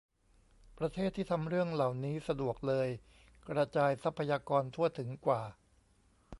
[0.77, 2.87] ประเทศที่ทำเรื่องเหล่านี้สะดวกเลย
[3.47, 5.41] กระจายทรัพยากรทั่วถึงกว่า?